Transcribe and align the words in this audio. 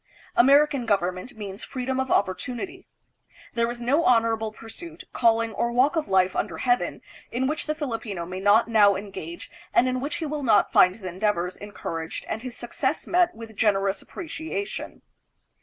American 0.35 0.87
government 0.87 1.37
means 1.37 1.63
freedom 1.63 1.99
of 1.99 2.09
opportunity. 2.09 2.87
There 3.53 3.69
is 3.69 3.79
no 3.79 4.03
honorable 4.03 4.51
pursuit, 4.51 5.03
calling, 5.13 5.53
or 5.53 5.71
walk 5.71 5.95
of 5.95 6.07
life 6.07 6.35
under 6.35 6.57
heaven 6.57 7.03
in 7.31 7.45
which 7.45 7.67
the 7.67 7.75
Filipino 7.75 8.25
may 8.25 8.39
not 8.39 8.67
now 8.67 8.95
engage 8.95 9.51
and 9.75 9.87
in 9.87 9.99
which 10.01 10.15
he 10.15 10.25
will 10.25 10.41
not 10.41 10.71
find 10.73 10.95
his 10.95 11.03
endeavors 11.03 11.55
encouraged 11.55 12.25
and 12.27 12.41
his 12.41 12.57
success 12.57 13.05
met 13.05 13.35
with 13.35 13.55
generous 13.55 14.01
appreciation. 14.01 15.03